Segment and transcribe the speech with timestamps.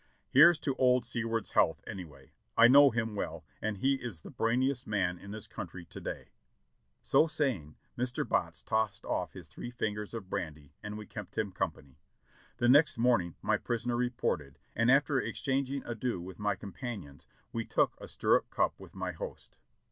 [0.31, 2.31] Here's to old Seward's health, anyway.
[2.57, 6.29] I know him well, and he is the brainiest man in this country to day."
[7.03, 8.27] So saying, Mr.
[8.27, 11.99] Botts tossed off his three fingers of brandy and we kept him company.
[12.57, 17.95] The next morning my prisoner reported, and after exchanging adieux with my companions we took
[17.99, 19.55] a stirrup cup with my host.